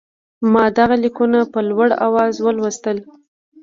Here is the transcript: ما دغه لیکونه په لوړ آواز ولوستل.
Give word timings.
ما 0.53 0.65
دغه 0.77 0.95
لیکونه 1.03 1.39
په 1.53 1.59
لوړ 1.69 1.89
آواز 2.07 2.33
ولوستل. 2.45 2.97